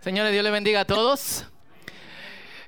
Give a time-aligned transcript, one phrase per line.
[0.00, 1.44] Señores, Dios le bendiga a todos.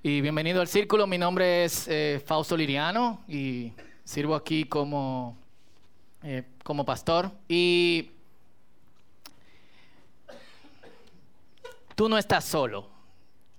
[0.03, 1.07] Y bienvenido al círculo.
[1.07, 3.73] Mi nombre es eh, Fausto Liriano y
[4.05, 5.39] sirvo aquí como,
[6.23, 7.33] eh, como pastor.
[7.49, 8.11] Y
[11.95, 12.91] tú no estás solo.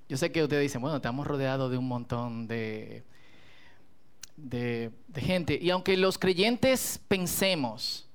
[0.08, 3.04] Yo sé que ustedes dicen, bueno, estamos rodeados de un montón de,
[4.38, 5.58] de, de gente.
[5.60, 8.08] Y aunque los creyentes pensemos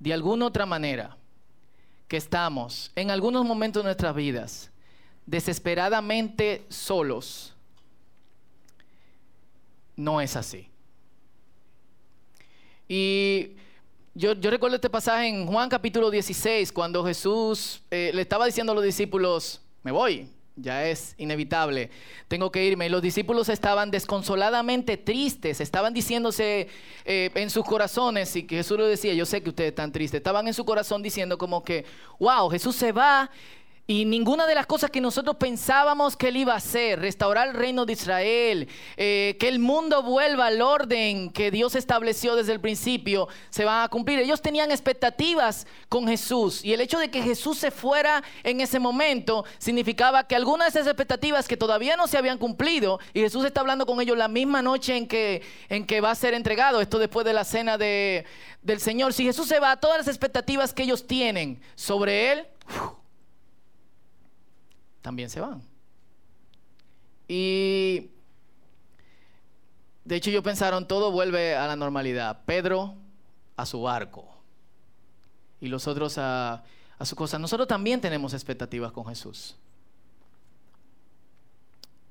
[0.00, 1.16] de alguna otra manera
[2.08, 4.71] que estamos en algunos momentos de nuestras vidas
[5.26, 7.54] desesperadamente solos,
[9.96, 10.68] no es así.
[12.88, 13.52] Y
[14.14, 18.72] yo, yo recuerdo este pasaje en Juan capítulo 16, cuando Jesús eh, le estaba diciendo
[18.72, 21.90] a los discípulos, me voy, ya es inevitable,
[22.28, 22.86] tengo que irme.
[22.86, 26.68] Y los discípulos estaban desconsoladamente tristes, estaban diciéndose
[27.04, 30.18] eh, en sus corazones, y que Jesús lo decía, yo sé que ustedes están tristes,
[30.18, 31.86] estaban en su corazón diciendo como que,
[32.18, 33.30] wow, Jesús se va
[33.92, 37.54] y ninguna de las cosas que nosotros pensábamos que él iba a hacer, restaurar el
[37.54, 38.66] reino de Israel,
[38.96, 43.84] eh, que el mundo vuelva al orden que Dios estableció desde el principio, se van
[43.84, 44.18] a cumplir.
[44.18, 48.78] Ellos tenían expectativas con Jesús y el hecho de que Jesús se fuera en ese
[48.78, 53.44] momento significaba que algunas de esas expectativas que todavía no se habían cumplido y Jesús
[53.44, 56.80] está hablando con ellos la misma noche en que, en que va a ser entregado,
[56.80, 58.24] esto después de la cena de,
[58.62, 59.12] del Señor.
[59.12, 62.46] Si Jesús se va, todas las expectativas que ellos tienen sobre él,
[65.02, 65.62] también se van.
[67.28, 68.10] Y
[70.04, 72.44] de hecho ellos pensaron, todo vuelve a la normalidad.
[72.44, 72.94] Pedro
[73.56, 74.28] a su barco
[75.60, 76.64] y los otros a,
[76.98, 77.38] a su cosa.
[77.38, 79.56] Nosotros también tenemos expectativas con Jesús.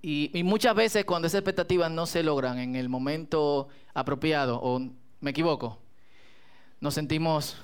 [0.02, 4.80] Y, y, muchas veces cuando esas expectativas no se logran en el momento apropiado, o
[5.20, 5.78] me equivoco,
[6.80, 7.55] nos sentimos,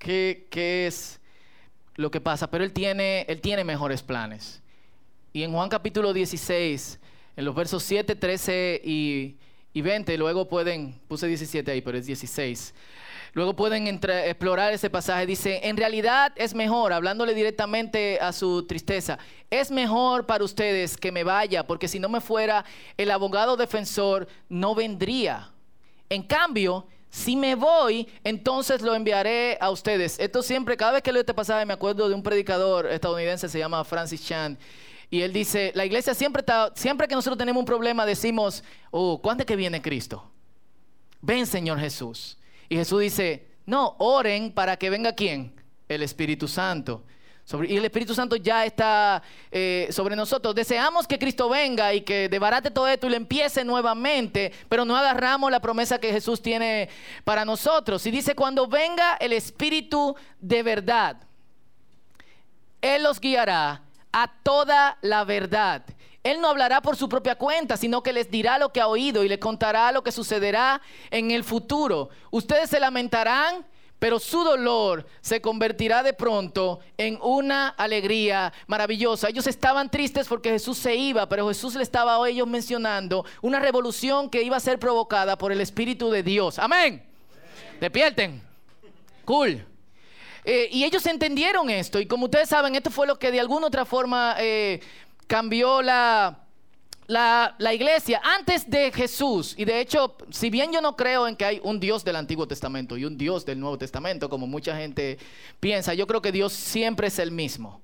[0.00, 1.17] ¿qué, qué es?
[1.98, 4.62] Lo que pasa, pero Él tiene, él tiene mejores planes.
[5.32, 7.00] Y en Juan capítulo 16,
[7.36, 9.36] en los versos 7, 13 y,
[9.72, 12.72] y 20, luego pueden, puse 17 ahí, pero es 16.
[13.32, 15.26] Luego pueden explorar ese pasaje.
[15.26, 19.18] Dice, en realidad es mejor, hablándole directamente a su tristeza,
[19.50, 22.64] es mejor para ustedes que me vaya, porque si no me fuera,
[22.96, 25.50] el abogado defensor no vendría.
[26.08, 30.18] En cambio, si me voy, entonces lo enviaré a ustedes.
[30.18, 33.58] Esto siempre, cada vez que leo este pasaje, me acuerdo de un predicador estadounidense, se
[33.58, 34.58] llama Francis Chan.
[35.10, 39.20] Y él dice, la iglesia siempre está, siempre que nosotros tenemos un problema, decimos, oh,
[39.22, 40.30] ¿cuándo es que viene Cristo?
[41.22, 42.36] Ven, Señor Jesús.
[42.68, 45.54] Y Jesús dice, no, oren para que venga quién?
[45.88, 47.04] El Espíritu Santo
[47.66, 50.54] y el Espíritu Santo ya está eh, sobre nosotros.
[50.54, 54.94] Deseamos que Cristo venga y que debarate todo esto y lo empiece nuevamente, pero no
[54.94, 56.90] agarramos la promesa que Jesús tiene
[57.24, 58.04] para nosotros.
[58.06, 61.16] Y dice, cuando venga el Espíritu de verdad,
[62.82, 63.82] Él los guiará
[64.12, 65.84] a toda la verdad.
[66.22, 69.24] Él no hablará por su propia cuenta, sino que les dirá lo que ha oído
[69.24, 72.10] y les contará lo que sucederá en el futuro.
[72.30, 73.64] Ustedes se lamentarán
[73.98, 79.28] pero su dolor se convertirá de pronto en una alegría maravillosa.
[79.28, 83.58] Ellos estaban tristes porque Jesús se iba, pero Jesús le estaba a ellos mencionando una
[83.58, 86.58] revolución que iba a ser provocada por el Espíritu de Dios.
[86.58, 87.04] Amén.
[87.80, 88.42] Despierten.
[89.24, 89.64] Cool.
[90.44, 92.00] Eh, y ellos entendieron esto.
[92.00, 94.80] Y como ustedes saben, esto fue lo que de alguna otra forma eh,
[95.26, 96.47] cambió la
[97.08, 101.44] la, iglesia antes de Jesús, y de hecho, si bien yo no creo en que
[101.46, 105.18] hay un Dios del Antiguo Testamento y un Dios del Nuevo Testamento, como mucha gente
[105.58, 107.80] piensa, yo creo que Dios siempre es el mismo.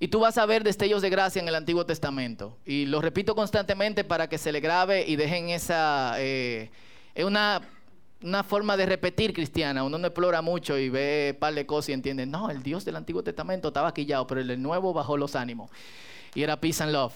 [0.00, 2.58] Y tú vas a ver destellos de gracia en el Antiguo Testamento.
[2.66, 6.16] Y lo repito constantemente para que se le grabe y dejen esa...
[6.18, 6.70] Eh,
[7.24, 7.62] una,
[8.20, 9.84] una forma de repetir cristiana.
[9.84, 12.96] Uno no explora mucho y ve par de cosas y entiende, no, el Dios del
[12.96, 15.70] Antiguo Testamento estaba quillado, pero el del Nuevo bajó los ánimos.
[16.34, 17.14] Y era peace and love.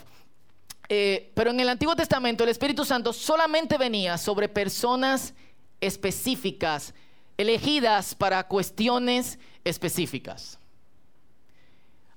[0.93, 5.35] Eh, pero en el Antiguo Testamento el Espíritu Santo solamente venía sobre personas
[5.81, 6.95] específicas,
[7.39, 10.59] elegidas para cuestiones específicas.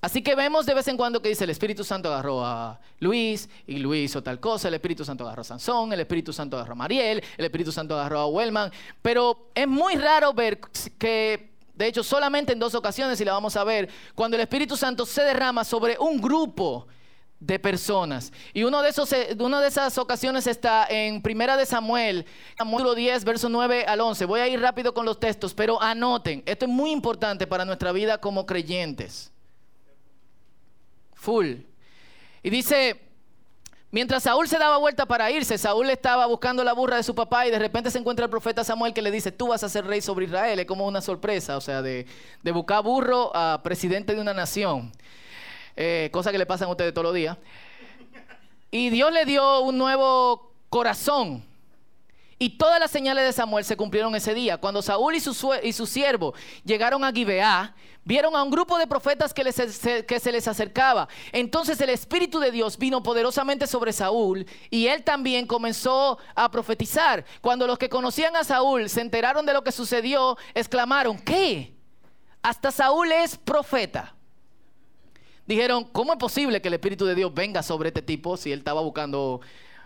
[0.01, 3.48] Así que vemos de vez en cuando que dice el Espíritu Santo agarró a Luis
[3.68, 6.74] y Luis hizo tal cosa, el Espíritu Santo agarró a Sansón, el Espíritu Santo agarró
[6.74, 8.71] a Mariel, el Espíritu Santo agarró a Wellman,
[9.03, 10.59] pero es muy raro ver
[10.98, 14.75] que, de hecho, solamente en dos ocasiones, y la vamos a ver, cuando el Espíritu
[14.75, 16.88] Santo se derrama sobre un grupo
[17.45, 18.31] de personas.
[18.54, 22.25] Y uno de esos, eh, una de esas ocasiones está en Primera de Samuel,
[22.56, 24.25] capítulo 10, verso 9 al 11.
[24.25, 27.92] Voy a ir rápido con los textos, pero anoten, esto es muy importante para nuestra
[27.92, 29.31] vida como creyentes.
[31.13, 31.56] Full.
[32.42, 33.00] Y dice,
[33.94, 37.46] Mientras Saúl se daba vuelta para irse, Saúl estaba buscando la burra de su papá
[37.46, 39.86] y de repente se encuentra el profeta Samuel que le dice, tú vas a ser
[39.86, 40.60] rey sobre Israel.
[40.60, 42.07] Es como una sorpresa, o sea, de,
[42.51, 44.92] buscar burro a presidente de una nación.
[45.75, 47.38] Eh, cosa que le pasan a ustedes todos los días.
[48.72, 51.44] Y Dios le dio un nuevo corazón.
[52.40, 54.58] Y todas las señales de Samuel se cumplieron ese día.
[54.58, 56.34] Cuando Saúl y su, y su siervo
[56.66, 59.44] llegaron a Gibeá, vieron a un grupo de profetas que,
[60.06, 61.08] que se les acercaba.
[61.31, 67.24] Entonces el Espíritu de Dios vino poderosamente sobre Saúl y él también comenzó a profetizar.
[67.42, 71.74] Cuando los que conocían a Saúl se enteraron de lo que sucedió, exclamaron, ¿qué?
[72.42, 74.16] Hasta Saúl es profeta.
[75.53, 78.57] Dijeron, ¿cómo es posible que el Espíritu de Dios venga sobre este tipo si él
[78.57, 79.39] estaba buscando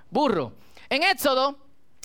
[0.09, 0.53] burro?
[0.89, 1.57] En Éxodo,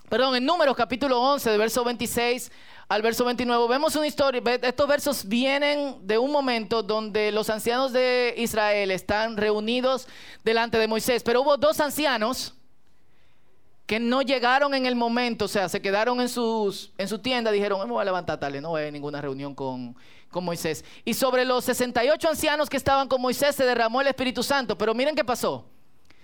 [0.08, 2.50] perdón, en Números capítulo 11, de verso 26
[2.88, 7.92] al verso 29, vemos una historia, estos versos vienen de un momento donde los ancianos
[7.92, 10.08] de Israel están reunidos
[10.42, 12.54] delante de Moisés, pero hubo dos ancianos
[13.86, 17.50] que no llegaron en el momento, o sea, se quedaron en, sus, en su tienda,
[17.50, 19.96] dijeron, me voy a levantar tarde, no hay ninguna reunión con,
[20.30, 20.84] con Moisés.
[21.04, 24.94] Y sobre los 68 ancianos que estaban con Moisés se derramó el Espíritu Santo, pero
[24.94, 25.66] miren qué pasó.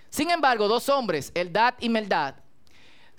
[0.09, 2.35] Sin embargo, dos hombres, Eldad y Meldad,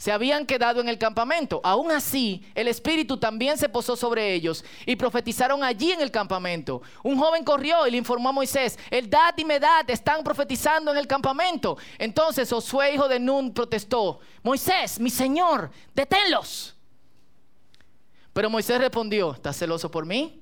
[0.01, 1.61] se habían quedado en el campamento.
[1.63, 6.81] Aún así, el Espíritu también se posó sobre ellos y profetizaron allí en el campamento.
[7.03, 10.97] Un joven corrió y le informó a Moisés, el Dad y Medad están profetizando en
[10.97, 11.77] el campamento.
[11.99, 16.75] Entonces Josué, hijo de Nun, protestó, Moisés, mi señor, deténlos.
[18.33, 20.40] Pero Moisés respondió, ¿estás celoso por mí?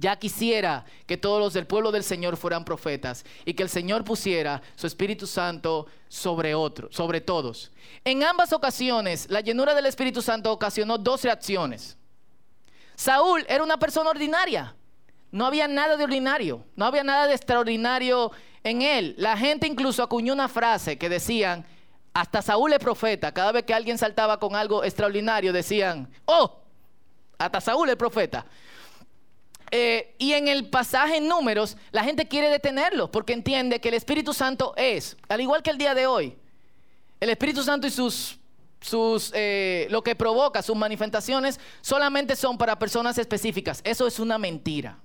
[0.00, 4.02] Ya quisiera que todos los del pueblo del Señor fueran profetas y que el Señor
[4.02, 7.70] pusiera su Espíritu Santo sobre otros, sobre todos.
[8.02, 11.98] En ambas ocasiones, la llenura del Espíritu Santo ocasionó dos reacciones.
[12.94, 14.74] Saúl era una persona ordinaria.
[15.32, 18.32] No había nada de ordinario, no había nada de extraordinario
[18.64, 19.14] en él.
[19.18, 21.66] La gente incluso acuñó una frase que decían,
[22.14, 23.32] hasta Saúl es profeta.
[23.32, 26.58] Cada vez que alguien saltaba con algo extraordinario decían, oh,
[27.36, 28.46] hasta Saúl es profeta.
[29.70, 33.94] Eh, y en el pasaje en números, la gente quiere detenerlo porque entiende que el
[33.94, 36.36] Espíritu Santo es, al igual que el día de hoy,
[37.20, 38.38] el Espíritu Santo y sus,
[38.80, 43.80] sus eh, lo que provoca, sus manifestaciones, solamente son para personas específicas.
[43.84, 44.98] Eso es una mentira.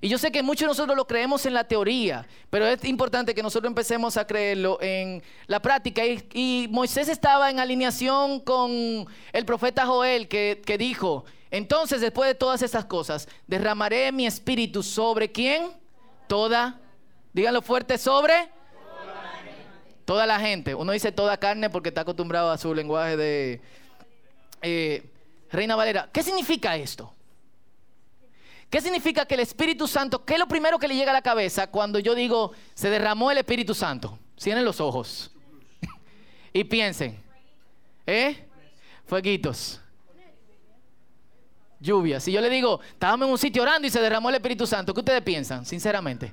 [0.00, 3.36] Y yo sé que muchos de nosotros lo creemos en la teoría, pero es importante
[3.36, 6.02] que nosotros empecemos a creerlo en la práctica.
[6.04, 12.34] Y, Moisés estaba en alineación con el profeta Joel que, que dijo, entonces, después de
[12.34, 15.70] todas estas cosas, derramaré mi espíritu sobre quién?
[16.26, 16.80] Toda,
[17.34, 18.48] díganlo fuerte, sobre
[20.06, 20.74] toda la gente.
[20.74, 23.60] Uno dice toda carne porque está acostumbrado a su lenguaje de
[24.62, 25.10] eh,
[25.50, 26.08] Reina Valera.
[26.10, 27.12] ¿Qué significa esto?
[28.70, 31.20] ¿Qué significa que el Espíritu Santo, qué es lo primero que le llega a la
[31.20, 34.18] cabeza cuando yo digo se derramó el Espíritu Santo?
[34.40, 35.30] Cierren los ojos
[36.54, 37.22] y piensen,
[38.06, 38.48] ¿eh?
[39.04, 39.81] Fueguitos
[41.82, 42.20] lluvia.
[42.20, 44.94] Si yo le digo, estábamos en un sitio orando y se derramó el Espíritu Santo,
[44.94, 46.32] ¿qué ustedes piensan, sinceramente?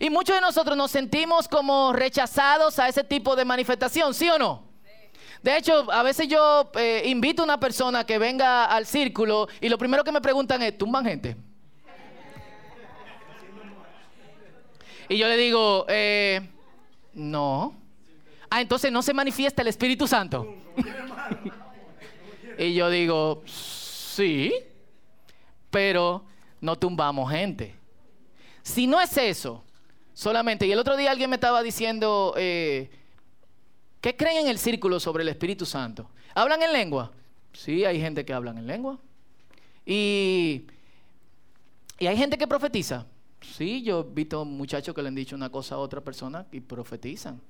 [0.00, 4.38] Y muchos de nosotros nos sentimos como rechazados a ese tipo de manifestación, ¿sí o
[4.38, 4.64] no?
[5.42, 9.68] De hecho, a veces yo eh, invito a una persona que venga al círculo y
[9.68, 11.36] lo primero que me preguntan es, ¿tumban gente?
[15.08, 16.48] Y yo le digo, eh,
[17.14, 17.74] no.
[18.50, 20.54] Ah, entonces no se manifiesta el Espíritu Santo.
[22.58, 24.52] y yo digo, sí,
[25.70, 26.24] pero
[26.60, 27.74] no tumbamos gente.
[28.62, 29.64] Si no es eso,
[30.14, 32.90] solamente, y el otro día alguien me estaba diciendo, eh,
[34.00, 36.10] ¿qué creen en el círculo sobre el Espíritu Santo?
[36.34, 37.12] ¿Hablan en lengua?
[37.52, 38.98] Sí, hay gente que hablan en lengua.
[39.84, 40.66] Y,
[41.98, 43.06] y hay gente que profetiza.
[43.40, 46.60] Sí, yo he visto muchachos que le han dicho una cosa a otra persona y
[46.60, 47.40] profetizan.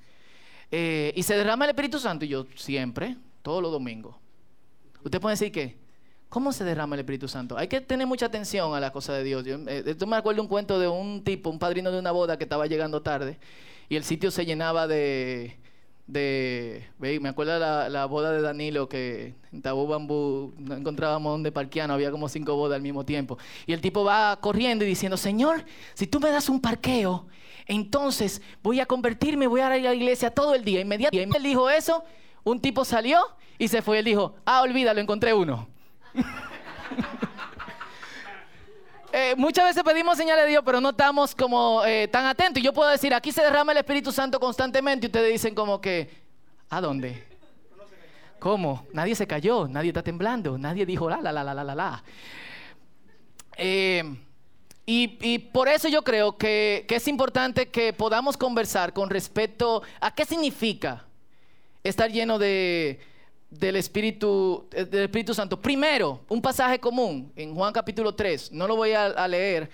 [0.71, 2.25] Eh, y se derrama el Espíritu Santo.
[2.25, 4.17] Y yo, siempre, todos los domingos.
[5.05, 5.77] Usted puede decir que,
[6.29, 7.57] ¿cómo se derrama el Espíritu Santo?
[7.57, 9.45] Hay que tener mucha atención a las cosas de Dios.
[9.45, 12.45] Yo, eh, me acuerdo un cuento de un tipo, un padrino de una boda que
[12.45, 13.39] estaba llegando tarde.
[13.89, 15.57] Y el sitio se llenaba de.
[16.07, 21.51] de me acuerdo la, la boda de Danilo que en Tabú Bambú no encontrábamos donde
[21.53, 23.39] parquear, había como cinco bodas al mismo tiempo.
[23.67, 27.27] Y el tipo va corriendo y diciendo: Señor, si tú me das un parqueo
[27.69, 30.81] entonces voy a convertirme, voy a ir a la iglesia todo el día.
[30.81, 32.03] Inmediatamente él dijo eso,
[32.43, 33.21] un tipo salió
[33.59, 33.99] y se fue.
[33.99, 35.69] Él dijo, ah, olvídalo, encontré uno.
[39.11, 42.61] Eh, muchas veces pedimos señales de Dios, pero no estamos como eh, tan atentos.
[42.61, 45.07] Y yo puedo decir, aquí se derrama el Espíritu Santo constantemente.
[45.07, 46.11] Y ustedes dicen como que,
[46.69, 47.27] ¿a dónde?
[48.39, 48.87] ¿Cómo?
[48.93, 52.05] Nadie se cayó, nadie está temblando, nadie dijo la, la, la, la, la, la.
[53.57, 54.05] Eh,
[54.91, 60.25] Y, por eso yo creo que, es importante que podamos conversar con respecto a qué
[60.25, 61.05] significa
[61.85, 62.99] estar lleno de,
[63.51, 65.61] del, Espíritu, del Espíritu Santo.
[65.61, 69.69] Primero, un pasaje común en Juan capítulo 3, no lo voy a, leer,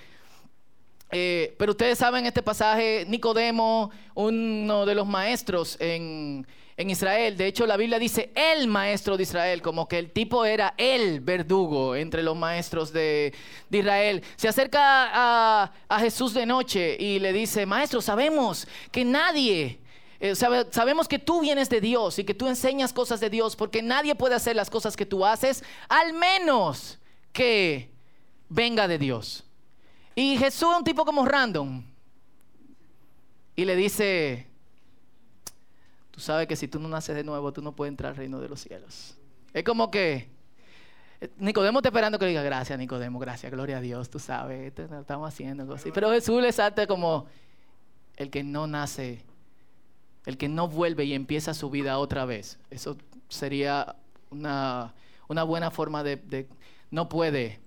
[1.12, 6.44] eh, pero ustedes saben este pasaje, Nicodemo, uno de los maestros en
[6.76, 7.37] en Israel.
[7.37, 11.21] De hecho, la Biblia dice el maestro de Israel, como que el tipo era el
[11.21, 13.33] verdugo entre los maestros de,
[13.71, 14.23] Israel.
[14.37, 19.81] Se acerca a, Jesús de noche y le dice, maestro, sabemos que nadie...
[20.21, 23.83] Eh, sabemos que tú vienes de Dios y que tú enseñas cosas de Dios porque
[23.83, 26.99] nadie puede hacer las cosas que tú haces al menos
[27.33, 27.90] que
[28.49, 29.45] venga de Dios.
[30.14, 31.85] Y Jesús es un tipo como random.
[33.57, 34.47] Y le dice,
[36.14, 38.38] Tú sabes que si tú no naces de nuevo, tú no puedes entrar al reino
[38.38, 39.16] de los cielos.
[39.52, 40.28] Es como que
[41.21, 44.73] eh, Nicodemo está esperando que le diga gracias, Nicodemo, gracias, gloria a Dios, tú sabes,
[44.78, 45.90] estamos haciendo cosas así.
[45.92, 47.26] Pero Jesús le salta como
[48.14, 49.25] el que no nace,
[50.25, 52.61] el que no vuelve y empieza su vida otra vez.
[52.71, 52.97] Eso
[53.28, 53.97] sería
[54.30, 54.94] una,
[55.26, 56.49] buena forma de,
[56.92, 57.59] no puede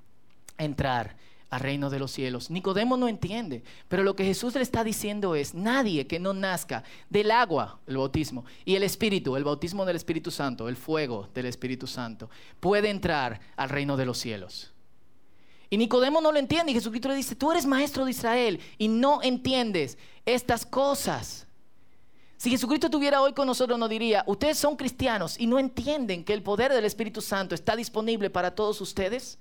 [0.57, 1.17] entrar
[1.49, 2.49] al reino de los cielos.
[2.49, 6.83] Nicodemo no entiende, pero lo que Jesús le está diciendo es, nadie que no nazca
[7.09, 11.45] del agua, el bautismo, y el Espíritu, el bautismo del Espíritu Santo, el fuego del
[11.45, 14.73] Espíritu Santo, puede entrar al reino de los cielos.
[15.69, 18.87] Y Nicodemo no lo entiende y Jesucristo le dice, tú eres maestro de Israel y
[18.87, 21.45] no entiendes estas cosas.
[22.37, 26.33] Si Jesucristo estuviera hoy con nosotros, nos diría, ustedes son cristianos y no entienden que
[26.33, 29.39] el poder del Espíritu Santo está disponible para todos ustedes.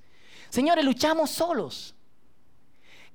[0.48, 1.95] Señores, luchamos solos.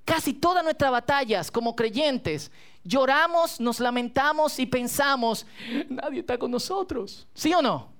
[0.05, 2.51] Casi todas nuestras batallas como creyentes,
[2.83, 5.45] lloramos, nos lamentamos y pensamos,
[5.89, 7.27] nadie está con nosotros.
[7.33, 7.91] ¿Sí o no?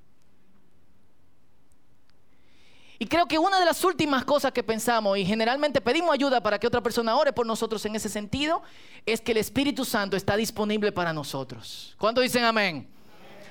[3.02, 6.60] Y creo que una de las últimas cosas que pensamos, y generalmente pedimos ayuda para
[6.60, 8.62] que otra persona ore por nosotros en ese sentido,
[9.08, 11.96] es que el Espíritu Santo está disponible para nosotros.
[11.98, 12.88] ¿Cuántos dicen amén?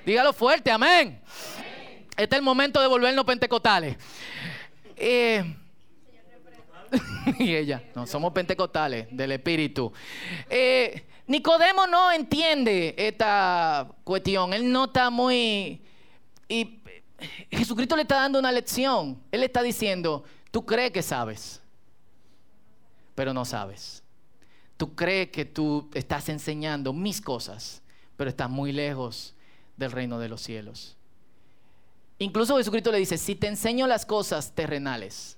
[0.06, 1.20] Dígalo fuerte, amén.
[2.16, 3.96] Este es el momento de volvernos pentecostales.
[4.94, 5.56] Eh,
[7.38, 9.92] y ella, no, somos pentecostales del Espíritu.
[10.48, 15.80] Eh, Nicodemo no entiende esta cuestión, él no está muy...
[16.48, 16.80] Y
[17.50, 21.60] Jesucristo le está dando una lección, él le está diciendo, tú crees que sabes,
[23.14, 24.02] pero no sabes.
[24.76, 27.82] Tú crees que tú estás enseñando mis cosas,
[28.16, 29.34] pero estás muy lejos
[29.76, 30.96] del reino de los cielos.
[32.18, 35.36] Incluso Jesucristo le dice, si te enseño las cosas terrenales,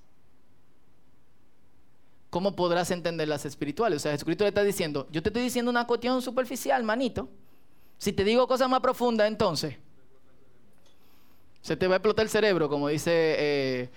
[2.33, 3.97] ¿cómo podrás entender las espirituales?
[3.97, 7.29] O sea, Jesucristo le está diciendo, yo te estoy diciendo una cuestión superficial, manito.
[7.99, 9.75] Si te digo cosas más profundas, entonces,
[11.61, 13.89] se te va a explotar el cerebro, como dice eh,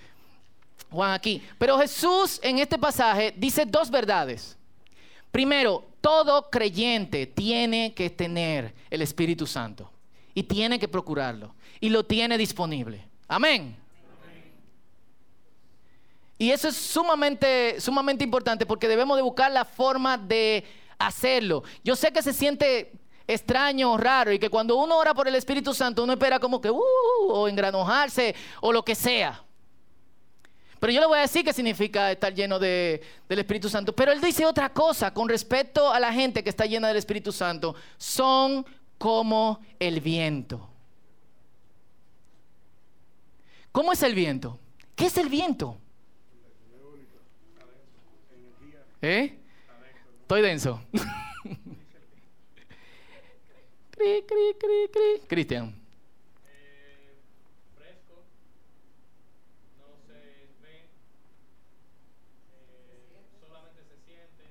[0.91, 1.41] Juan aquí.
[1.57, 4.55] Pero Jesús en este pasaje dice dos verdades.
[5.31, 9.89] Primero, todo creyente tiene que tener el Espíritu Santo
[10.35, 13.03] y tiene que procurarlo y lo tiene disponible.
[13.27, 13.75] Amén.
[16.37, 20.63] Y eso es sumamente, sumamente importante porque debemos de buscar la forma de
[20.99, 21.63] hacerlo.
[21.83, 22.91] Yo sé que se siente
[23.27, 26.69] extraño raro y que cuando uno ora por el Espíritu Santo uno espera como que
[26.69, 26.81] uh,
[27.27, 29.43] o engranojarse o lo que sea.
[30.79, 33.95] Pero yo le voy a decir qué significa estar lleno de, del Espíritu Santo.
[33.95, 37.31] Pero él dice otra cosa con respecto a la gente que está llena del Espíritu
[37.31, 37.75] Santo.
[37.97, 38.63] Son
[38.99, 40.69] como el viento.
[43.71, 44.59] ¿Cómo es el viento?
[44.95, 45.77] ¿Qué es el viento?
[49.01, 49.37] ¿Eh?
[50.21, 50.81] Estoy denso.
[53.91, 55.21] cri, cri, cri, cri.
[55.27, 55.75] Cristian.
[56.47, 57.15] Eh,
[57.75, 58.23] fresco.
[59.77, 60.89] No se ve.
[62.47, 64.43] Eh, solamente se siente.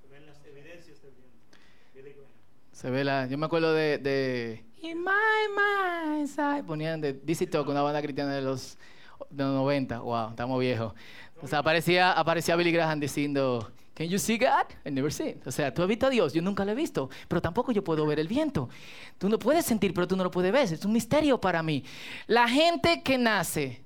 [0.00, 1.14] Se ven las evidencias del
[1.94, 2.24] viento.
[2.72, 3.26] Se ve la.
[3.26, 3.98] Yo me acuerdo de.
[3.98, 8.76] de In my mind, Ponían de DC Talk, una banda cristiana de los,
[9.30, 10.00] de los 90.
[10.00, 10.92] Wow, estamos viejos.
[11.42, 14.66] O sea, aparecía, aparecía Billy Graham diciendo, Can you see God?
[14.84, 15.40] I never seen.
[15.46, 17.84] O sea, tú has visto a Dios, yo nunca lo he visto, pero tampoco yo
[17.84, 18.68] puedo ver el viento.
[19.18, 20.64] Tú no puedes sentir, pero tú no lo puedes ver.
[20.64, 21.84] Es un misterio para mí.
[22.26, 23.82] La gente que nace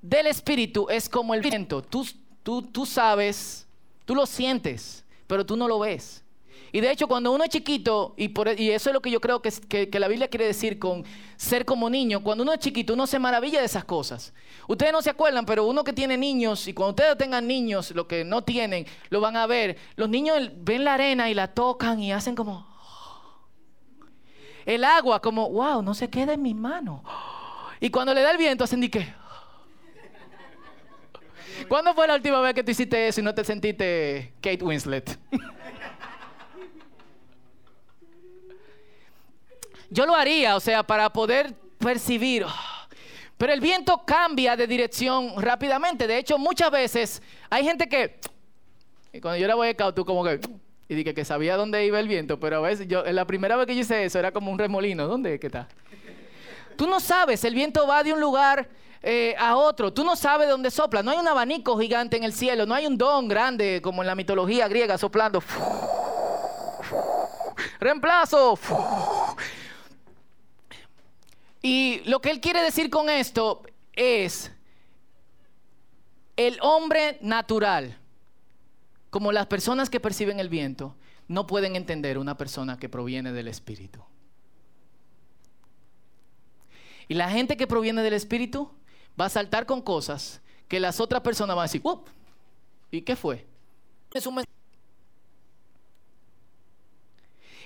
[0.00, 1.82] del Espíritu es como el viento.
[1.82, 2.04] Tú,
[2.42, 3.66] tú, tú sabes,
[4.04, 6.24] tú lo sientes, pero tú no lo ves.
[6.74, 9.42] Y de hecho, cuando uno es chiquito, y, y eso es lo que yo creo
[9.42, 11.04] que, la Biblia quiere decir con
[11.36, 14.32] ser como niño, cuando uno es chiquito, uno se maravilla de esas cosas.
[14.66, 18.08] Ustedes no se acuerdan, pero uno que tiene niños, y cuando ustedes tengan niños, lo
[18.08, 19.76] que no tienen, lo van a ver.
[19.96, 22.66] Los niños ven la arena y la tocan y hacen como...
[24.64, 27.04] El agua, como, wow, no se queda en mi mano.
[27.80, 29.12] Y cuando le da el viento, hacen de qué.
[31.68, 35.18] ¿Cuándo fue la última vez que tú hiciste eso y no te sentiste Kate Winslet?
[39.92, 42.46] Yo lo haría, o sea, para poder percibir.
[43.36, 46.06] Pero el viento cambia de dirección rápidamente.
[46.06, 48.18] De hecho, muchas veces hay gente que,
[49.12, 50.40] y cuando yo era boy tú como que,
[50.88, 53.66] y dije que sabía dónde iba el viento, pero a veces yo, la primera vez
[53.66, 55.06] que yo hice eso era como un remolino.
[55.06, 55.68] ¿Dónde es está?
[56.76, 58.66] Tú no sabes, el viento va de un lugar
[59.02, 59.92] eh, a otro.
[59.92, 61.02] Tú no sabes dónde sopla.
[61.02, 62.64] No hay un abanico gigante en el cielo.
[62.64, 65.42] No hay un don grande como en la mitología griega soplando.
[67.78, 68.58] Reemplazo.
[71.62, 74.50] Y lo que él quiere decir con esto es
[76.36, 77.96] el hombre natural,
[79.10, 80.96] como las personas que perciben el viento,
[81.28, 84.02] no pueden entender una persona que proviene del Espíritu.
[87.06, 88.72] Y la gente que proviene del Espíritu
[89.20, 91.82] va a saltar con cosas que las otras personas van a decir,
[92.90, 93.46] ¿y qué fue?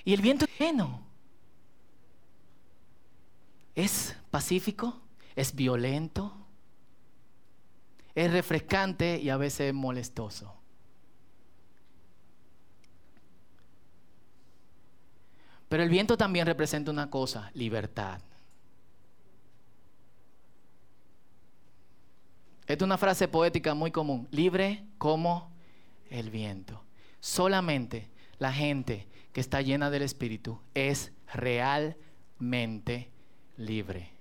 [0.03, 1.06] Y el viento es lleno.
[3.77, 4.99] Es pacífico,
[5.35, 6.33] es violento,
[8.15, 10.51] es refrescante y a veces molestoso.
[15.69, 18.19] Pero el viento también representa una cosa, libertad.
[22.61, 24.27] Esta es una frase poética muy común.
[24.31, 25.51] Libre como
[26.09, 26.83] el viento.
[27.19, 33.11] Solamente la gente que está llena del Espíritu es realmente
[33.57, 34.11] libre.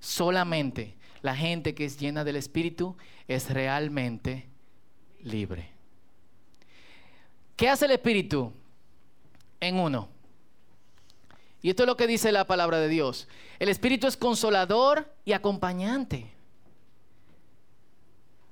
[0.00, 4.46] Solamente la gente que es llena del Espíritu es realmente
[5.22, 5.70] libre.
[7.56, 8.52] ¿Qué hace el Espíritu
[9.60, 10.08] en uno?
[11.62, 13.26] Y esto es lo que dice la palabra de Dios.
[13.58, 16.30] El Espíritu es consolador y acompañante.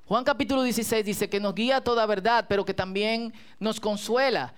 [0.07, 4.55] Juan capítulo 16 dice que nos guía a toda verdad, pero que también nos consuela.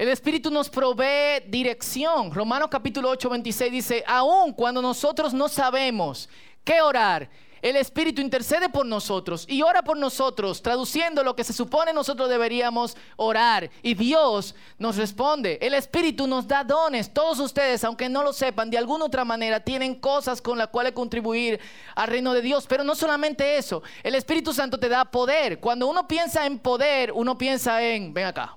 [0.00, 2.32] El Espíritu nos provee dirección.
[2.32, 6.26] Romanos capítulo 8, 26 dice, aun cuando nosotros no sabemos
[6.64, 7.28] qué orar,
[7.60, 12.30] el Espíritu intercede por nosotros y ora por nosotros, traduciendo lo que se supone nosotros
[12.30, 13.70] deberíamos orar.
[13.82, 15.58] Y Dios nos responde.
[15.60, 17.12] El Espíritu nos da dones.
[17.12, 20.94] Todos ustedes, aunque no lo sepan, de alguna otra manera tienen cosas con las cuales
[20.94, 21.60] contribuir
[21.94, 22.64] al reino de Dios.
[22.66, 23.82] Pero no solamente eso.
[24.02, 25.60] El Espíritu Santo te da poder.
[25.60, 28.56] Cuando uno piensa en poder, uno piensa en, ven acá,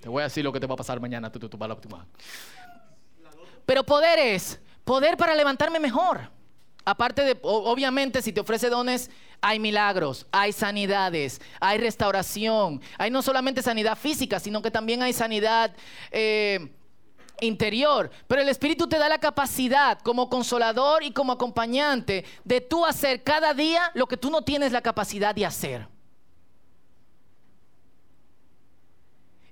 [0.00, 1.30] te voy a decir lo que te va a pasar mañana.
[1.30, 1.58] Tú, tú, tú,
[3.66, 6.30] Pero poder es poder para levantarme mejor.
[6.84, 9.10] Aparte de, obviamente, si te ofrece dones,
[9.42, 15.12] hay milagros, hay sanidades, hay restauración, hay no solamente sanidad física, sino que también hay
[15.12, 15.74] sanidad
[16.10, 16.72] eh,
[17.40, 18.10] interior.
[18.26, 23.22] Pero el Espíritu te da la capacidad como consolador y como acompañante de tú hacer
[23.22, 25.97] cada día lo que tú no tienes la capacidad de hacer.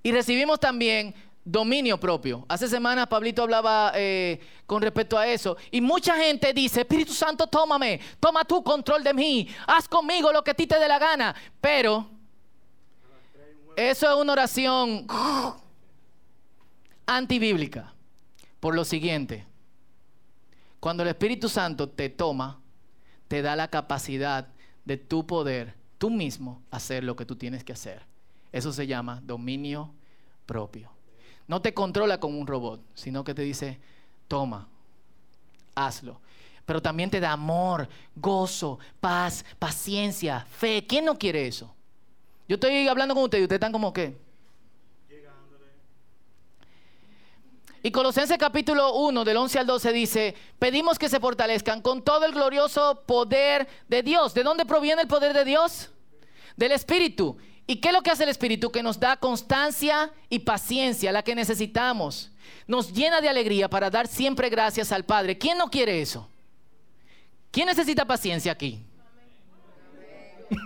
[0.06, 1.12] Y recibimos también
[1.44, 2.46] dominio propio.
[2.46, 5.56] Hace semanas Pablito hablaba eh, con respecto a eso.
[5.72, 10.44] Y mucha gente dice, Espíritu Santo, tómame, toma tu control de mí, haz conmigo lo
[10.44, 11.34] que a ti te dé la gana.
[11.60, 12.08] Pero
[13.74, 15.08] eso es una oración
[17.04, 17.92] antibíblica.
[18.60, 19.44] Por lo siguiente,
[20.78, 22.60] cuando el Espíritu Santo te toma,
[23.26, 24.46] te da la capacidad
[24.84, 28.06] de tu poder, tú mismo, hacer lo que tú tienes que hacer.
[28.52, 29.92] Eso se llama dominio
[30.46, 30.90] propio.
[31.48, 33.78] No te controla como un robot, sino que te dice,
[34.28, 34.68] toma,
[35.74, 36.20] hazlo.
[36.64, 40.84] Pero también te da amor, gozo, paz, paciencia, fe.
[40.86, 41.72] ¿Quién no quiere eso?
[42.48, 44.26] Yo estoy hablando con ustedes y ustedes están como que...
[47.82, 52.24] Y Colosenses capítulo 1 del 11 al 12 dice, pedimos que se fortalezcan con todo
[52.24, 54.34] el glorioso poder de Dios.
[54.34, 55.90] ¿De dónde proviene el poder de Dios?
[56.56, 57.36] Del Espíritu.
[57.66, 58.70] ¿Y qué es lo que hace el Espíritu?
[58.70, 62.30] Que nos da constancia y paciencia, la que necesitamos.
[62.66, 65.36] Nos llena de alegría para dar siempre gracias al Padre.
[65.36, 66.28] ¿Quién no quiere eso?
[67.50, 68.84] ¿Quién necesita paciencia aquí?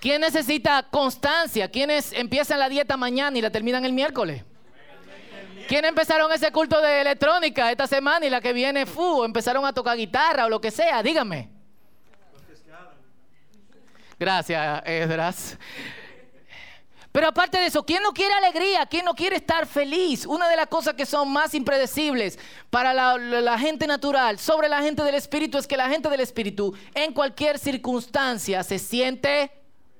[0.00, 1.70] ¿Quién necesita constancia?
[1.70, 4.44] ¿Quiénes empiezan la dieta mañana y la terminan el miércoles?
[5.68, 9.72] ¿Quién empezaron ese culto de electrónica esta semana y la que viene, fu, empezaron a
[9.72, 11.02] tocar guitarra o lo que sea?
[11.02, 11.57] Díganme.
[14.18, 15.58] Gracias, Edras.
[17.12, 18.86] Pero aparte de eso, ¿quién no quiere alegría?
[18.86, 20.26] ¿Quién no quiere estar feliz?
[20.26, 22.38] Una de las cosas que son más impredecibles
[22.70, 26.74] para la, gente natural sobre la gente del Espíritu es que la gente del Espíritu
[26.94, 29.50] en cualquier circunstancia se siente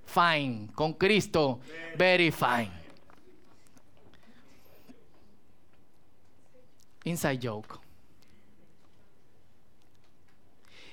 [0.04, 1.60] fine, con Cristo,
[1.96, 2.70] very fine.
[7.04, 7.80] Inside joke.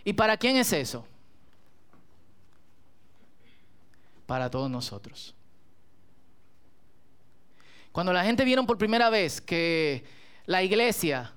[0.06, 1.06] ¿Y para quién es eso?
[4.26, 5.36] Para todos nosotros.
[7.92, 10.04] Cuando la gente vieron por primera vez que
[10.46, 11.34] la iglesia,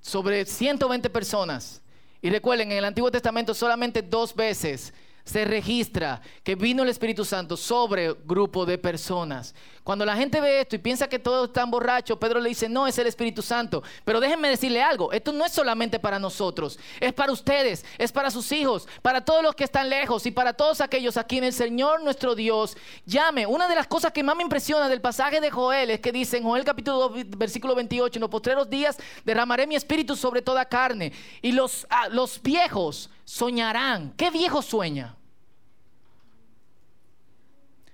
[0.00, 1.82] sobre 120 personas,
[2.22, 4.94] y recuerden, en el Antiguo Testamento solamente dos veces
[5.26, 9.54] se registra que vino el Espíritu Santo sobre grupo de personas.
[9.82, 12.86] Cuando la gente ve esto y piensa que todos están borrachos, Pedro le dice, no,
[12.86, 13.82] es el Espíritu Santo.
[14.04, 18.30] Pero déjenme decirle algo, esto no es solamente para nosotros, es para ustedes, es para
[18.30, 21.68] sus hijos, para todos los que están lejos y para todos aquellos a quienes el
[21.68, 23.46] Señor nuestro Dios llame.
[23.46, 26.36] Una de las cosas que más me impresiona del pasaje de Joel es que dice
[26.36, 30.64] en Joel capítulo 2, versículo 28, en los postreros días derramaré mi espíritu sobre toda
[30.64, 31.12] carne
[31.42, 34.12] y los, ah, los viejos soñarán.
[34.16, 35.16] ¿Qué viejo sueña?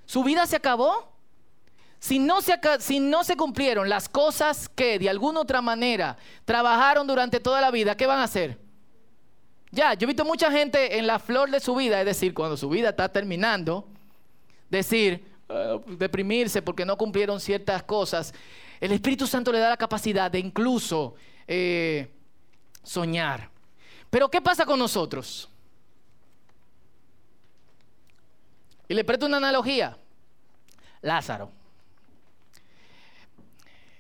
[0.05, 1.11] ¿Su vida se acabó?
[1.99, 7.07] Si no, se, si no se cumplieron las cosas que de alguna otra manera trabajaron
[7.07, 8.59] durante toda la vida, ¿qué van a hacer?
[9.71, 12.57] Ya, yo he visto mucha gente en la flor de su vida, es decir, cuando
[12.57, 13.89] su vida está terminando,
[14.69, 18.35] decir, ah, deprimirse porque no cumplieron ciertas cosas.
[18.81, 21.15] El Espíritu Santo le da la capacidad de incluso
[21.47, 22.11] eh,
[22.83, 23.52] soñar.
[24.13, 25.49] Pero ¿qué pasa con nosotros?
[28.87, 29.97] Y le presto una analogía.
[31.01, 31.51] Lázaro.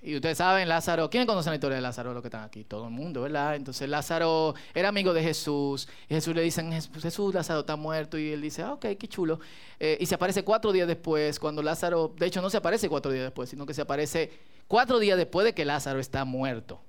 [0.03, 2.63] Y ustedes saben, Lázaro, ¿quién conoce la historia de Lázaro, los que están aquí?
[2.63, 3.57] Todo el mundo, ¿verdad?
[3.57, 5.89] Entonces Lázaro era amigo de Jesús.
[6.11, 6.63] Y Jesús le dice,
[7.01, 8.19] Jesús, Lázaro está muerto.
[8.19, 9.41] Y él dice, ah, ok, qué chulo.
[9.81, 13.11] Eh, y se aparece cuatro días después, cuando Lázaro, de hecho no se aparece cuatro
[13.11, 14.31] días después, sino que se aparece
[14.69, 16.83] cuatro días después de que Lázaro está muerto.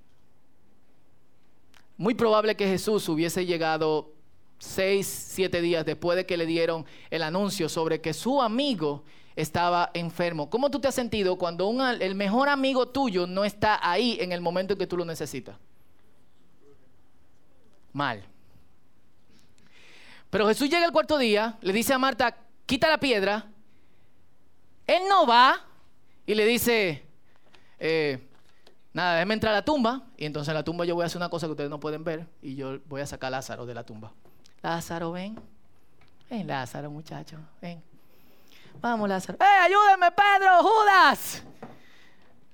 [1.97, 4.13] Muy probable que Jesús hubiese llegado
[4.57, 9.03] seis, siete días después de que le dieron el anuncio sobre que su amigo
[9.35, 10.49] estaba enfermo.
[10.49, 14.41] ¿Cómo tú te has sentido cuando el mejor amigo tuyo no está ahí en el
[14.41, 15.55] momento en que tú lo necesitas?
[17.91, 18.23] Mal.
[20.29, 23.45] Pero Jesús llega el cuarto día, le dice a Marta, quita la piedra.
[24.87, 25.63] Él no va
[26.25, 27.03] y le dice,
[27.79, 28.19] eh,
[28.93, 30.03] nada, déjeme entrar a la tumba.
[30.17, 32.03] Y entonces en la tumba yo voy a hacer una cosa que ustedes no pueden
[32.03, 34.11] ver y yo voy a sacar a Lázaro de la tumba.
[34.61, 35.39] Lázaro, ven.
[36.29, 37.83] Ven, Lázaro, muchacho, ven.
[38.81, 39.37] Vamos, Lázaro.
[39.39, 40.63] ¡Eh, ayúdenme, Pedro!
[40.63, 41.43] ¡Judas!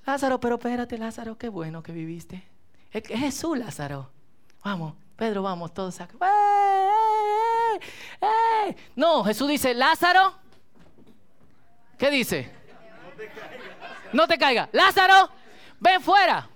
[0.05, 2.47] Lázaro, pero espérate, Lázaro, qué bueno que viviste.
[2.91, 4.09] Es, Jesús, Lázaro.
[4.63, 6.15] Vamos, Pedro, vamos, todos acá.
[6.21, 7.79] ¡Eh,
[8.21, 8.27] eh,
[8.69, 8.75] eh!
[8.95, 10.33] No, Jesús dice, Lázaro.
[11.97, 12.51] ¿Qué dice?
[13.03, 14.09] No te caiga.
[14.13, 14.69] No te caiga.
[14.71, 15.29] Lázaro,
[15.79, 16.49] ven fuera.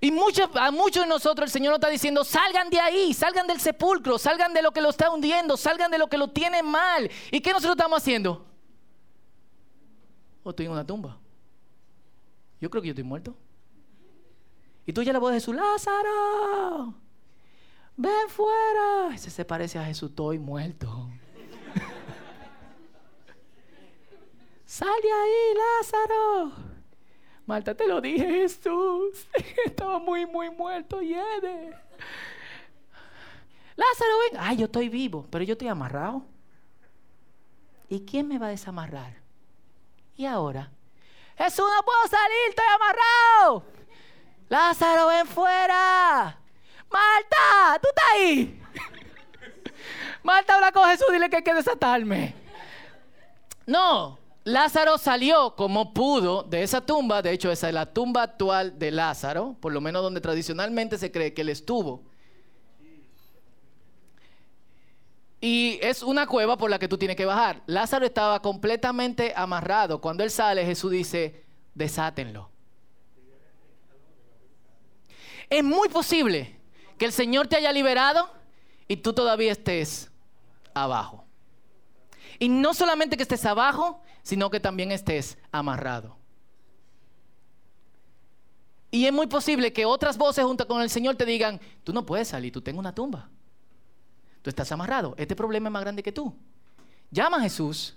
[0.00, 3.46] Y muchos, a muchos de nosotros el Señor nos está diciendo, salgan de ahí, salgan
[3.46, 6.62] del sepulcro, salgan de lo que lo está hundiendo, salgan de lo que lo tiene
[6.62, 7.10] mal.
[7.30, 8.44] ¿Y qué nosotros estamos haciendo?
[10.42, 11.18] O oh, estoy en una tumba.
[12.60, 13.34] Yo creo que yo estoy muerto.
[14.84, 16.92] Y tú ya la voz de Jesús, Lázaro,
[17.96, 19.14] ven fuera.
[19.14, 21.08] Ese se parece a Jesús, estoy muerto.
[24.74, 26.52] Sal ahí, Lázaro.
[27.46, 29.24] Marta, te lo dije, Jesús.
[29.64, 31.78] Estaba muy, muy muerto, hiede.
[33.76, 34.40] Lázaro, ven.
[34.40, 36.26] Ay, yo estoy vivo, pero yo estoy amarrado.
[37.88, 39.14] ¿Y quién me va a desamarrar?
[40.16, 40.72] ¿Y ahora?
[41.38, 43.64] Jesús, no puedo salir, estoy amarrado.
[44.48, 46.36] Lázaro, ven fuera.
[46.90, 48.60] Marta, tú estás ahí.
[50.24, 52.34] Marta, habla con Jesús, dile que hay que desatarme.
[53.66, 58.78] No, Lázaro salió como pudo de esa tumba, de hecho esa es la tumba actual
[58.78, 62.02] de Lázaro, por lo menos donde tradicionalmente se cree que él estuvo.
[65.40, 67.62] Y es una cueva por la que tú tienes que bajar.
[67.66, 70.00] Lázaro estaba completamente amarrado.
[70.00, 72.50] Cuando él sale, Jesús dice, desátenlo.
[75.50, 76.58] Es muy posible
[76.98, 78.30] que el Señor te haya liberado
[78.88, 80.10] y tú todavía estés
[80.72, 81.24] abajo.
[82.38, 86.16] Y no solamente que estés abajo, sino que también estés amarrado.
[88.90, 92.04] Y es muy posible que otras voces junto con el Señor te digan, tú no
[92.06, 93.28] puedes salir, tú tengo una tumba.
[94.42, 96.34] Tú estás amarrado, este problema es más grande que tú.
[97.10, 97.96] Llama a Jesús,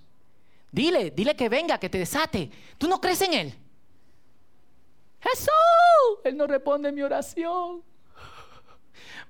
[0.72, 2.52] dile, dile que venga, que te desate.
[2.78, 3.54] ¿Tú no crees en Él?
[5.20, 7.84] Jesús, Él no responde mi oración.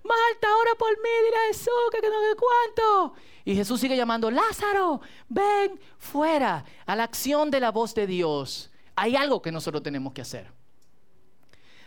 [0.07, 3.13] Marta, ora por mí, a Jesús que, que no sé cuánto.
[3.45, 8.71] Y Jesús sigue llamando, Lázaro, ven fuera a la acción de la voz de Dios.
[8.95, 10.51] Hay algo que nosotros tenemos que hacer.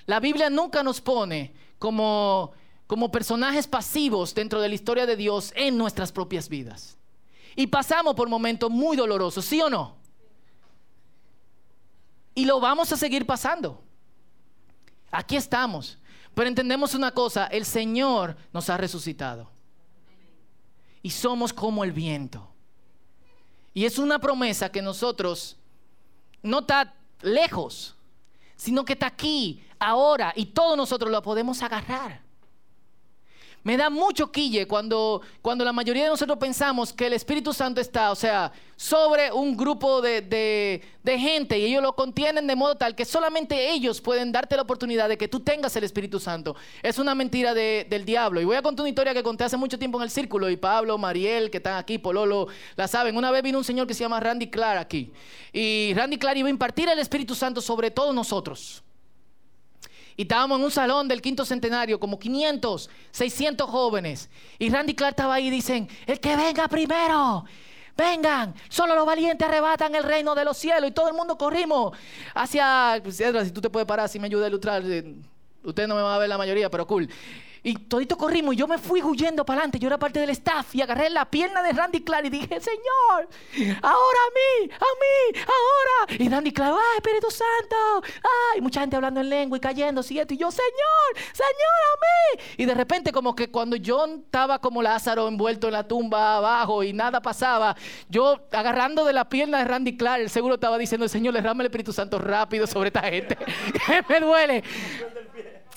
[0.07, 2.53] La Biblia nunca nos pone como,
[2.87, 6.99] como personajes pasivos dentro de la historia de Dios en nuestras propias vidas.
[7.57, 9.97] Y pasamos por momentos muy dolorosos, ¿sí o no?
[12.35, 13.83] Y lo vamos a seguir pasando.
[15.11, 15.99] Aquí estamos.
[16.35, 19.51] Pero entendemos una cosa, el Señor nos ha resucitado.
[21.03, 22.46] y somos como el viento.
[23.73, 25.57] Y es una promesa que nosotros
[26.42, 27.96] no está lejos,
[28.57, 32.20] sino que está aquí, ahora, y todos nosotros lo podemos agarrar.
[33.62, 37.81] Me da mucho quille cuando, cuando la mayoría de nosotros pensamos que el Espíritu Santo
[37.81, 42.77] está, o sea, sobre un grupo de, de, gente y ellos lo contienen de modo
[42.77, 46.57] tal que solamente ellos pueden darte la oportunidad de que tú tengas el Espíritu Santo.
[46.83, 48.40] Es una mentira del diablo.
[48.40, 50.57] Y voy a contar una historia que conté hace mucho tiempo en el círculo y
[50.57, 52.46] Pablo, Mariel, que están aquí, Pololo,
[52.77, 53.14] la saben.
[53.16, 55.12] Una vez vino un señor que se llama Randy Clark aquí
[55.53, 58.83] y Randy Clark iba a impartir el Espíritu Santo sobre todos nosotros.
[60.16, 64.31] Y estábamos en un salón del quinto centenario, como 500, 600 jóvenes.
[64.59, 67.44] Y Randy Clark estaba ahí y dicen, el que venga primero.
[67.96, 71.96] Vengan, solo los valientes arrebatan el reino de los cielos y todo el mundo corrimos
[72.35, 73.01] hacia...
[73.03, 74.83] Pues, si tú te puedes parar, si me ayuda a ilustrar.
[74.87, 75.14] Eh,
[75.62, 77.09] Ustedes no me van a ver la mayoría, pero cool.
[77.62, 79.79] Y todito corrimos y yo me fui huyendo para adelante.
[79.79, 83.29] Yo era parte del staff y agarré la pierna de Randy Clark y dije, Señor,
[83.83, 86.23] ahora a mí, a mí, ahora.
[86.23, 88.09] Y Randy Clark, ay, Espíritu Santo,
[88.55, 90.35] ay, mucha gente hablando en lengua y cayendo, siguiente.
[90.35, 90.70] Y yo, Señor,
[91.33, 91.51] Señor,
[91.92, 92.42] a mí.
[92.57, 96.83] Y de repente como que cuando yo estaba como Lázaro envuelto en la tumba abajo
[96.83, 97.77] y nada pasaba,
[98.09, 101.62] yo agarrando de la pierna de Randy Clark, el seguro estaba diciendo, Señor, le rame
[101.62, 103.37] el Espíritu Santo rápido sobre esta gente.
[104.09, 104.64] me duele.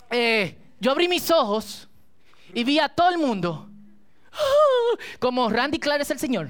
[0.10, 1.88] Eh, yo abrí mis ojos
[2.54, 3.70] y vi a todo el mundo
[5.20, 6.50] como Randy Clark es el Señor.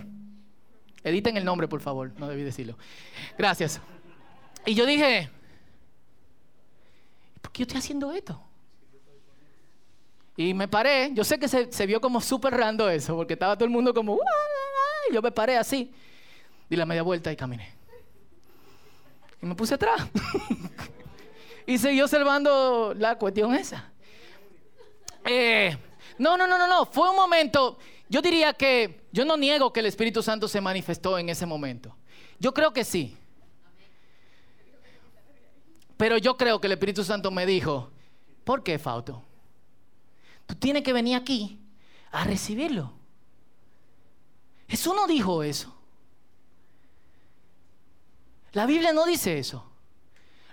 [1.04, 2.76] Editen el nombre, por favor, no debí decirlo.
[3.38, 3.80] Gracias.
[4.66, 5.30] Y yo dije,
[7.44, 8.42] ¿por qué yo estoy haciendo esto?
[10.36, 13.66] Y me paré, yo sé que se, vio como súper rando eso, porque estaba todo
[13.66, 14.18] el mundo como,
[15.14, 15.94] yo me paré así,
[16.68, 17.72] di la media vuelta y caminé.
[19.44, 20.08] Y me puse atrás.
[21.68, 23.93] y seguí observando la cuestión esa.
[25.26, 25.78] Eh,
[26.18, 26.86] no, no, no, no, no.
[26.86, 27.78] Fue un momento.
[28.10, 31.96] Yo diría que yo no niego que el Espíritu Santo se manifestó en ese momento.
[32.40, 33.18] Yo creo que sí.
[35.98, 37.92] Pero yo creo que el Espíritu Santo me dijo,
[38.44, 39.24] ¿por qué, Fauto?
[40.46, 41.60] Tú tienes que venir aquí
[42.12, 42.92] a recibirlo.
[44.68, 45.74] Jesús no dijo eso.
[48.52, 49.70] La Biblia no dice eso.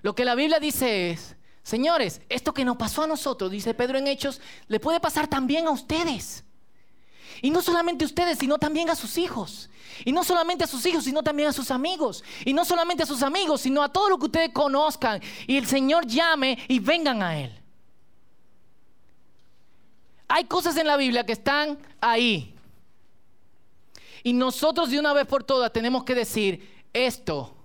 [0.03, 3.99] Lo que la Biblia dice es, Señores, esto que nos pasó a nosotros, dice Pedro
[3.99, 6.45] en Hechos, le puede pasar también a ustedes.
[7.43, 9.71] Y no solamente a ustedes, sino también a sus hijos.
[10.05, 12.25] Y no solamente a sus hijos, sino también a sus amigos.
[12.45, 15.21] Y no solamente a sus amigos, sino a todo lo que ustedes conozcan.
[15.47, 17.53] Y el Señor llame y vengan a Él.
[20.29, 22.55] Hay cosas en la Biblia que están ahí.
[24.23, 27.57] Y nosotros de una vez por todas tenemos que decir, esto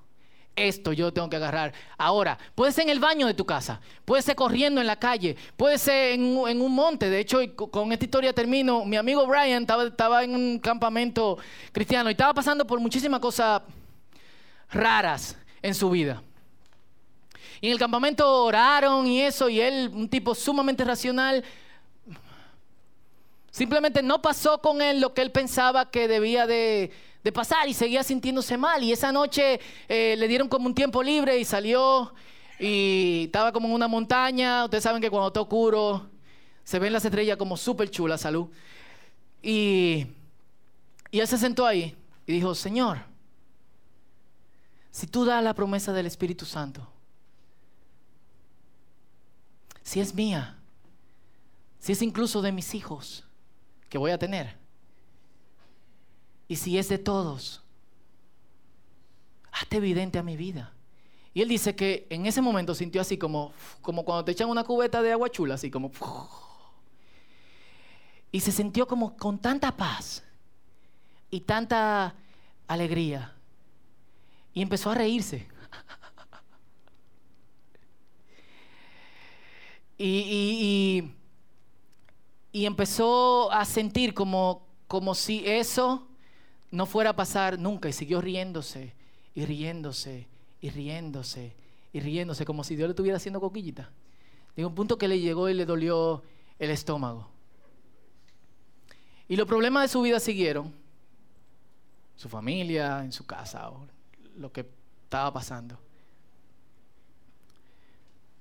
[0.56, 1.74] esto yo tengo que agarrar.
[1.98, 5.36] Ahora, puede ser en el baño de tu casa, puede ser corriendo en la calle,
[5.58, 7.10] puede ser en, un monte.
[7.10, 8.86] De hecho, con esta historia termino.
[8.86, 11.38] Mi amigo Brian estaba, estaba en un campamento
[11.72, 13.62] cristiano y estaba pasando por muchísimas cosas
[14.72, 16.22] raras en su vida.
[17.62, 21.44] Y en el campamento oraron y eso, y él, un tipo sumamente racional,
[23.50, 26.91] simplemente no pasó con él lo que él pensaba que debía de
[27.26, 28.84] de pasar y seguía sintiéndose mal.
[28.84, 29.60] Y esa noche
[29.90, 32.14] eh, le dieron como un tiempo libre y salió
[32.60, 34.64] y estaba como en una montaña.
[34.66, 36.08] Ustedes saben que cuando está oscuro
[36.64, 38.48] se ven las estrellas como súper chulas, salud.
[39.42, 40.06] Y,
[41.10, 43.00] y él se sentó ahí y dijo, Señor,
[44.92, 46.88] si tú das la promesa del Espíritu Santo,
[49.82, 50.60] si es mía,
[51.80, 53.24] si es incluso de mis hijos
[53.90, 54.64] que voy a tener,
[56.47, 57.63] y si es de todos,
[59.51, 60.73] hazte evidente a mi vida.
[61.34, 64.63] Y él dice que en ese momento sintió así como, como cuando te echan una
[64.63, 65.91] cubeta de agua chula, así como...
[68.31, 70.23] Y se sintió como con tanta paz
[71.29, 72.15] y tanta
[72.67, 73.34] alegría.
[74.53, 75.47] Y empezó a reírse.
[79.97, 81.12] Y,
[82.53, 86.08] empezó a sentir como, como si eso
[86.76, 88.94] no fuera a pasar nunca y siguió riéndose
[89.34, 90.28] y riéndose
[90.62, 91.56] y riéndose
[91.94, 93.90] y riéndose como si Dios le estuviera haciendo coquillita.
[94.56, 96.24] Llegó un punto que le llegó y le dolió
[96.60, 97.30] el estómago.
[99.28, 100.74] Y los problemas de su vida siguieron.
[102.16, 103.70] Su familia, en su casa,
[104.38, 104.66] lo que
[105.04, 105.78] estaba pasando.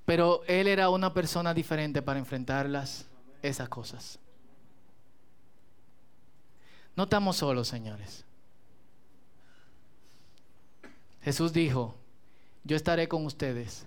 [0.05, 3.07] Pero él era una persona diferente para enfrentarlas,
[3.42, 4.18] esas cosas.
[6.96, 8.24] No estamos solos, señores.
[11.22, 11.94] Jesús dijo,
[12.64, 13.87] yo estaré con ustedes.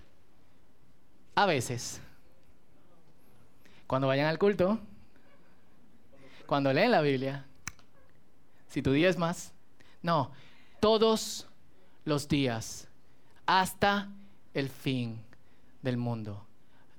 [1.36, 2.02] A veces.
[3.86, 4.80] Cuando vayan al culto,
[6.46, 7.46] cuando leen la Biblia,
[8.68, 9.54] Si tu día más.
[10.02, 10.32] No,
[10.80, 11.48] todos
[12.06, 12.88] los días
[13.46, 14.10] hasta
[14.54, 15.22] el fin
[15.82, 16.46] del mundo.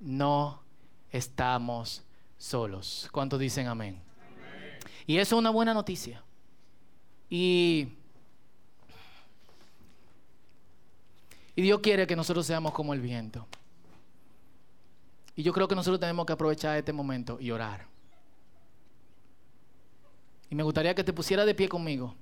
[0.01, 0.62] No
[1.11, 2.03] estamos
[2.38, 3.09] solos.
[3.12, 4.08] ¿Cuántos dicen amén?
[5.09, 6.23] Y eso es una buena noticia.
[7.31, 7.88] Y,
[11.57, 13.47] Dios quiere que nosotros seamos como el viento.
[15.35, 17.87] Y yo creo que nosotros tenemos que aprovechar este momento y orar.
[20.51, 22.14] Y me gustaría que te pusiera de pie conmigo.